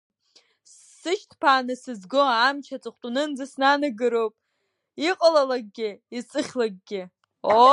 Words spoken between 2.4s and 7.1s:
амч аҵыхәтәанынӡа снанагароуп иҟалалакгьы, исыхьлакгьы!